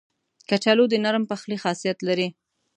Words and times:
کچالو 0.49 0.85
د 0.89 0.93
نرم 1.03 1.23
پخلي 1.31 1.57
خاصیت 1.63 1.97
لري 2.07 2.27